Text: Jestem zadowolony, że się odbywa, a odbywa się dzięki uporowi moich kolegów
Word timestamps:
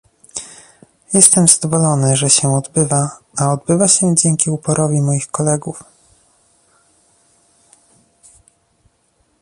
Jestem 1.13 1.47
zadowolony, 1.47 2.15
że 2.17 2.29
się 2.29 2.55
odbywa, 2.55 3.17
a 3.37 3.51
odbywa 3.53 3.87
się 3.87 4.15
dzięki 4.15 4.49
uporowi 4.49 5.01
moich 5.01 5.27
kolegów 5.31 5.83